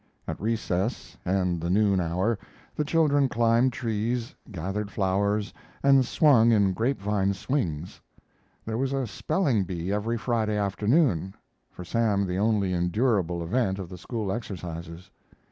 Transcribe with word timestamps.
At 0.27 0.41
recess 0.41 1.15
and 1.25 1.61
the 1.61 1.69
noon 1.69 1.99
hour 2.01 2.39
the 2.75 2.83
children 2.83 3.29
climbed 3.29 3.71
trees, 3.71 4.33
gathered 4.51 4.89
flowers, 4.89 5.53
and 5.83 6.03
swung 6.03 6.51
in 6.51 6.73
grape 6.73 6.99
vine 6.99 7.35
swings. 7.35 8.01
There 8.65 8.79
was 8.79 8.93
a 8.93 9.05
spelling 9.05 9.63
bee 9.63 9.91
every 9.93 10.17
Friday 10.17 10.57
afternoon, 10.57 11.35
for 11.69 11.85
Sam 11.85 12.25
the 12.25 12.37
only 12.39 12.73
endurable 12.73 13.43
event 13.43 13.77
of 13.77 13.89
the 13.89 13.97
school 13.99 14.31
exercises. 14.31 15.11